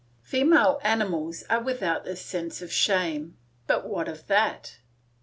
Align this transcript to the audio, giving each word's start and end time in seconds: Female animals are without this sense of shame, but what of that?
Female 0.23 0.79
animals 0.83 1.43
are 1.47 1.61
without 1.61 2.05
this 2.05 2.23
sense 2.25 2.63
of 2.63 2.71
shame, 2.73 3.37
but 3.67 3.87
what 3.87 4.07
of 4.07 4.25
that? 4.25 4.79